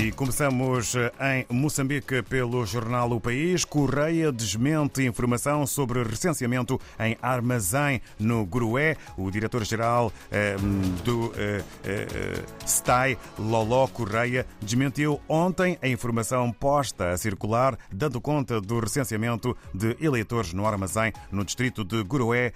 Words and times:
E 0.00 0.12
começamos 0.12 0.94
em 0.94 1.44
Moçambique 1.52 2.22
pelo 2.22 2.64
jornal 2.64 3.10
O 3.10 3.20
País. 3.20 3.64
Correia 3.64 4.30
desmente 4.30 5.02
informação 5.02 5.66
sobre 5.66 6.04
recenseamento 6.04 6.80
em 7.00 7.18
armazém 7.20 8.00
no 8.16 8.46
Grué. 8.46 8.96
O 9.16 9.28
diretor-geral 9.28 10.12
eh, 10.30 10.56
do 11.02 11.32
eh, 11.36 11.64
eh, 11.84 12.44
STAI, 12.64 13.18
Loló 13.36 13.88
Correia, 13.88 14.46
desmentiu 14.62 15.20
ontem 15.28 15.76
a 15.82 15.88
informação 15.88 16.52
posta 16.52 17.10
a 17.10 17.18
circular, 17.18 17.76
dando 17.90 18.20
conta 18.20 18.60
do 18.60 18.78
recenseamento 18.78 19.56
de 19.74 19.96
eleitores 20.00 20.52
no 20.52 20.64
armazém 20.64 21.12
no 21.32 21.44
distrito 21.44 21.84
de 21.84 22.04
Gurué, 22.04 22.52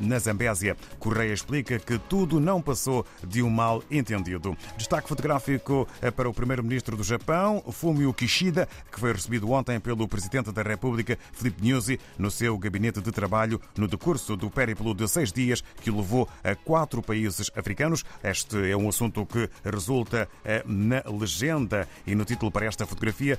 na 0.00 0.18
Zambésia. 0.18 0.78
Correia 0.98 1.34
explica 1.34 1.78
que 1.78 1.98
tudo 1.98 2.40
não 2.40 2.62
passou 2.62 3.04
de 3.22 3.42
um 3.42 3.50
mal 3.50 3.82
entendido. 3.90 4.56
Destaque 4.78 5.08
fotográfico 5.08 5.86
para 6.16 6.28
o 6.28 6.32
primeiro-ministro 6.32 6.85
primeiro-ministro 6.86 6.96
do 6.96 7.02
Japão, 7.02 7.62
Fumio 7.72 8.12
Kishida, 8.14 8.68
que 8.92 9.00
foi 9.00 9.12
recebido 9.12 9.50
ontem 9.50 9.80
pelo 9.80 10.06
presidente 10.06 10.52
da 10.52 10.62
República, 10.62 11.18
Filipe 11.32 11.62
Nyusi, 11.62 11.98
no 12.16 12.30
seu 12.30 12.56
gabinete 12.56 13.00
de 13.00 13.10
trabalho 13.10 13.60
no 13.76 13.88
decurso 13.88 14.36
do 14.36 14.48
périplo 14.48 14.94
de 14.94 15.08
seis 15.08 15.32
dias 15.32 15.62
que 15.82 15.90
o 15.90 15.96
levou 15.96 16.28
a 16.44 16.54
quatro 16.54 17.02
países 17.02 17.50
africanos. 17.56 18.04
Este 18.22 18.70
é 18.70 18.76
um 18.76 18.88
assunto 18.88 19.26
que 19.26 19.48
resulta 19.64 20.28
eh, 20.44 20.62
na 20.66 21.02
legenda 21.06 21.88
e 22.06 22.14
no 22.14 22.24
título 22.24 22.52
para 22.52 22.66
esta 22.66 22.86
fotografia: 22.86 23.38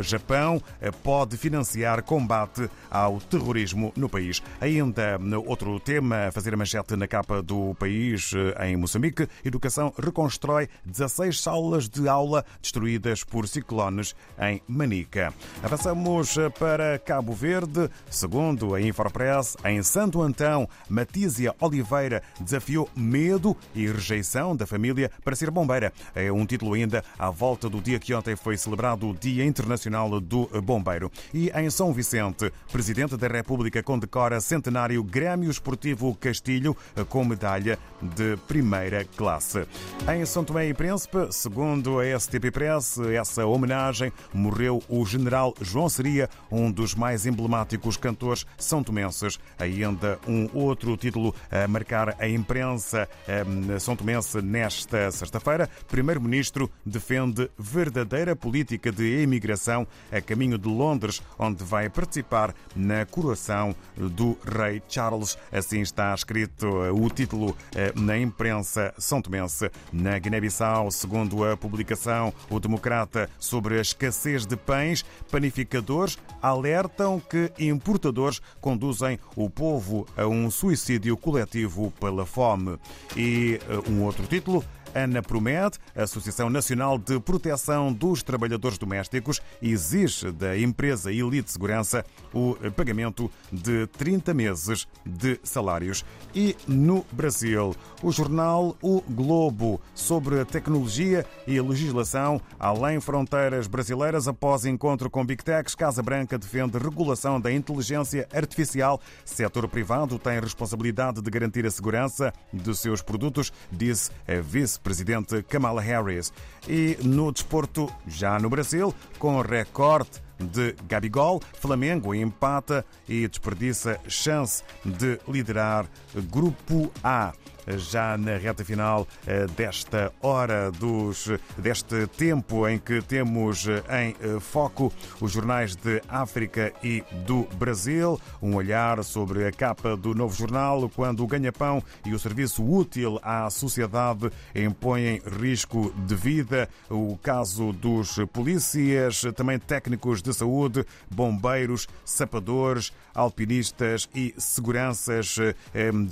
Japão 0.00 0.62
eh, 0.80 0.90
pode 0.90 1.36
financiar 1.36 2.02
combate 2.02 2.68
ao 2.90 3.20
terrorismo 3.20 3.92
no 3.96 4.08
país. 4.08 4.42
Ainda 4.60 5.18
outro 5.46 5.80
tema 5.80 6.30
fazer 6.32 6.54
a 6.54 6.56
manchete 6.56 6.96
na 6.96 7.08
capa 7.08 7.42
do 7.42 7.74
país 7.74 8.32
eh, 8.34 8.68
em 8.68 8.76
Moçambique: 8.76 9.28
Educação 9.44 9.92
reconstrói 9.98 10.68
16 10.84 11.40
salas 11.40 11.88
de 11.88 12.08
aula 12.08 12.44
destruídas 12.60 12.83
destruídas 12.84 13.24
por 13.24 13.48
ciclones 13.48 14.14
em 14.38 14.60
Manica. 14.68 15.32
Avançamos 15.62 16.36
para 16.58 16.98
Cabo 16.98 17.32
Verde. 17.32 17.88
Segundo 18.10 18.74
a 18.74 18.80
Infopress, 18.80 19.56
em 19.64 19.82
Santo 19.82 20.20
Antão, 20.20 20.68
Matísia 20.88 21.54
Oliveira 21.60 22.22
desafiou 22.38 22.88
medo 22.94 23.56
e 23.74 23.86
rejeição 23.86 24.54
da 24.54 24.66
família 24.66 25.10
para 25.24 25.34
ser 25.34 25.50
bombeira. 25.50 25.92
É 26.14 26.30
um 26.30 26.44
título 26.44 26.74
ainda 26.74 27.02
à 27.18 27.30
volta 27.30 27.70
do 27.70 27.80
dia 27.80 27.98
que 27.98 28.12
ontem 28.12 28.36
foi 28.36 28.56
celebrado 28.56 29.08
o 29.08 29.14
Dia 29.14 29.44
Internacional 29.44 30.20
do 30.20 30.46
Bombeiro. 30.62 31.10
E 31.32 31.50
em 31.50 31.70
São 31.70 31.92
Vicente, 31.92 32.52
Presidente 32.70 33.16
da 33.16 33.28
República 33.28 33.82
condecora 33.82 34.40
centenário 34.40 35.02
Grêmio 35.02 35.50
Esportivo 35.50 36.14
Castilho 36.16 36.76
com 37.08 37.24
medalha 37.24 37.78
de 38.02 38.36
primeira 38.46 39.04
classe. 39.16 39.66
Em 40.12 40.24
São 40.26 40.44
Tomé 40.44 40.68
e 40.68 40.74
Príncipe, 40.74 41.28
segundo 41.30 42.00
a 42.00 42.18
STP 42.18 42.50
Press, 42.50 42.73
merece 42.74 43.14
essa 43.14 43.46
homenagem. 43.46 44.12
Morreu 44.32 44.82
o 44.88 45.04
general 45.06 45.54
João 45.60 45.88
Seria, 45.88 46.28
um 46.50 46.70
dos 46.70 46.94
mais 46.94 47.26
emblemáticos 47.26 47.96
cantores 47.96 48.46
são 48.58 48.82
tomenses. 48.82 49.38
Ainda 49.58 50.18
um 50.26 50.48
outro 50.52 50.96
título 50.96 51.34
a 51.50 51.68
marcar 51.68 52.16
a 52.18 52.28
imprensa 52.28 53.08
ehm, 53.28 53.78
são 53.78 53.94
tomense 53.94 54.42
nesta 54.42 55.10
sexta-feira. 55.10 55.68
Primeiro-ministro 55.88 56.70
defende 56.84 57.50
verdadeira 57.58 58.34
política 58.34 58.90
de 58.90 59.22
imigração 59.22 59.86
a 60.10 60.20
caminho 60.20 60.58
de 60.58 60.68
Londres, 60.68 61.22
onde 61.38 61.62
vai 61.62 61.88
participar 61.88 62.54
na 62.74 63.06
coroação 63.06 63.74
do 63.96 64.36
rei 64.44 64.82
Charles. 64.88 65.38
Assim 65.52 65.80
está 65.80 66.12
escrito 66.14 66.66
eh, 66.84 66.90
o 66.90 67.08
título 67.08 67.56
eh, 67.74 67.92
na 67.94 68.18
imprensa 68.18 68.92
são 68.98 69.22
tomense. 69.22 69.70
Na 69.92 70.18
Guiné-Bissau, 70.18 70.90
segundo 70.90 71.44
a 71.44 71.56
publicação, 71.56 72.32
o 72.50 72.63
Democrata 72.64 73.28
sobre 73.38 73.78
a 73.78 73.80
escassez 73.80 74.46
de 74.46 74.56
pães, 74.56 75.04
panificadores 75.30 76.18
alertam 76.40 77.20
que 77.20 77.52
importadores 77.58 78.40
conduzem 78.60 79.18
o 79.36 79.48
povo 79.48 80.06
a 80.16 80.26
um 80.26 80.50
suicídio 80.50 81.16
coletivo 81.16 81.92
pela 82.00 82.24
fome. 82.24 82.78
E 83.16 83.60
eh, 83.68 83.90
um 83.90 84.02
outro 84.02 84.26
título. 84.26 84.64
Ana 84.94 85.20
Promed, 85.20 85.76
a 85.94 86.04
Associação 86.04 86.48
Nacional 86.48 86.96
de 86.96 87.18
Proteção 87.18 87.92
dos 87.92 88.22
Trabalhadores 88.22 88.78
Domésticos, 88.78 89.42
exige 89.60 90.30
da 90.30 90.56
empresa 90.56 91.12
Elite 91.12 91.50
Segurança 91.50 92.04
o 92.32 92.54
pagamento 92.76 93.30
de 93.50 93.88
30 93.88 94.32
meses 94.32 94.86
de 95.04 95.40
salários. 95.42 96.04
E 96.34 96.56
no 96.68 97.04
Brasil, 97.10 97.74
o 98.02 98.12
jornal 98.12 98.76
O 98.80 99.02
Globo 99.02 99.80
sobre 99.94 100.44
tecnologia 100.44 101.26
e 101.46 101.60
legislação 101.60 102.40
além 102.58 103.00
fronteiras 103.00 103.66
brasileiras 103.66 104.28
após 104.28 104.64
encontro 104.64 105.10
com 105.10 105.24
Big 105.24 105.42
Techs, 105.42 105.74
Casa 105.74 106.02
Branca 106.02 106.38
defende 106.38 106.78
regulação 106.78 107.40
da 107.40 107.52
inteligência 107.52 108.28
artificial. 108.32 109.00
Setor 109.24 109.68
privado 109.68 110.18
tem 110.18 110.40
responsabilidade 110.40 111.20
de 111.20 111.30
garantir 111.30 111.66
a 111.66 111.70
segurança 111.70 112.32
dos 112.52 112.78
seus 112.78 113.02
produtos, 113.02 113.52
disse 113.70 114.10
a 114.26 114.40
vice 114.40 114.78
presidente 114.78 115.42
Kamala 115.42 115.80
Harris. 115.80 116.32
E 116.68 116.96
no 117.02 117.32
desporto, 117.32 117.90
já 118.06 118.38
no 118.38 118.48
Brasil, 118.48 118.94
com 119.18 119.40
recorde 119.40 120.22
de 120.38 120.74
Gabigol, 120.88 121.40
Flamengo 121.60 122.14
empata 122.14 122.84
e 123.08 123.26
desperdiça 123.28 124.00
chance 124.08 124.62
de 124.84 125.18
liderar 125.28 125.86
Grupo 126.30 126.90
A 127.02 127.32
já 127.76 128.16
na 128.16 128.36
reta 128.36 128.64
final 128.64 129.06
eh, 129.26 129.46
desta 129.56 130.12
hora 130.22 130.70
dos 130.70 131.30
deste 131.56 132.06
tempo 132.06 132.68
em 132.68 132.78
que 132.78 133.00
temos 133.02 133.66
eh, 133.66 133.82
em 134.02 134.16
eh, 134.20 134.40
foco 134.40 134.92
os 135.20 135.32
jornais 135.32 135.76
de 135.76 136.02
África 136.08 136.72
e 136.82 137.02
do 137.26 137.44
Brasil, 137.56 138.20
um 138.42 138.54
olhar 138.56 139.02
sobre 139.02 139.46
a 139.46 139.52
capa 139.52 139.96
do 139.96 140.14
novo 140.14 140.36
jornal 140.36 140.88
quando 140.88 141.22
o 141.22 141.26
ganha-pão 141.26 141.82
e 142.04 142.12
o 142.12 142.18
serviço 142.18 142.62
útil 142.64 143.18
à 143.22 143.48
sociedade 143.50 144.30
impõem 144.54 145.20
risco 145.40 145.92
de 146.06 146.14
vida, 146.14 146.68
o 146.90 147.18
caso 147.22 147.72
dos 147.72 148.18
polícias, 148.32 149.22
também 149.34 149.58
técnicos 149.58 150.22
de 150.22 150.32
saúde, 150.32 150.84
bombeiros, 151.10 151.88
sapadores, 152.04 152.92
alpinistas 153.14 154.08
e 154.14 154.34
seguranças, 154.36 155.36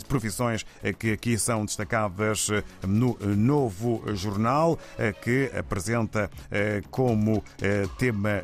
profissões 0.08 0.64
que 0.98 1.12
aqui 1.12 1.36
são 1.42 1.64
destacadas 1.64 2.48
eh, 2.50 2.62
no 2.86 3.19
eh, 3.20 3.26
novo 3.26 4.03
jornal, 4.14 4.78
eh, 4.98 5.12
que 5.12 5.50
apresenta 5.56 6.30
como 6.91 7.42
tema 7.98 8.42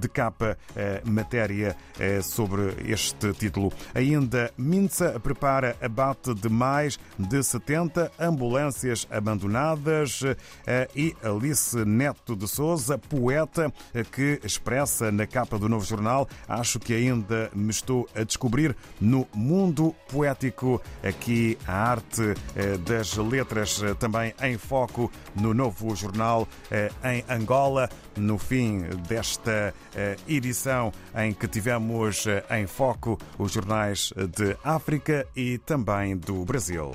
de 0.00 0.08
capa 0.08 0.56
matéria 1.04 1.76
sobre 2.22 2.74
este 2.86 3.32
título. 3.32 3.72
Ainda 3.94 4.50
Minsa 4.56 5.20
prepara 5.20 5.76
abate 5.80 6.34
de 6.34 6.48
mais 6.48 6.98
de 7.18 7.42
70 7.42 8.10
ambulâncias 8.18 9.06
abandonadas 9.10 10.22
e 10.94 11.14
Alice 11.22 11.76
Neto 11.84 12.34
de 12.34 12.48
Souza, 12.48 12.98
poeta, 12.98 13.72
que 14.12 14.40
expressa 14.42 15.12
na 15.12 15.26
capa 15.26 15.58
do 15.58 15.68
novo 15.68 15.84
jornal, 15.84 16.28
acho 16.48 16.78
que 16.78 16.94
ainda 16.94 17.50
me 17.54 17.70
estou 17.70 18.08
a 18.14 18.24
descobrir 18.24 18.74
no 19.00 19.26
mundo 19.34 19.94
poético 20.10 20.80
aqui 21.02 21.58
a 21.66 21.90
arte 21.90 22.34
das 22.86 23.16
letras 23.16 23.82
eh, 23.82 23.94
também 23.94 24.34
em 24.42 24.58
foco 24.58 25.10
no 25.34 25.54
novo 25.54 25.94
jornal 25.94 26.48
eh, 26.70 26.90
em 27.04 27.24
Angola, 27.28 27.88
no 28.16 28.38
fim 28.38 28.82
desta 29.08 29.74
edição 30.28 30.92
em 31.14 31.32
que 31.32 31.48
tivemos 31.48 32.26
em 32.50 32.66
foco 32.66 33.18
os 33.38 33.52
jornais 33.52 34.12
de 34.36 34.56
África 34.64 35.26
e 35.34 35.58
também 35.58 36.16
do 36.16 36.44
Brasil. 36.44 36.94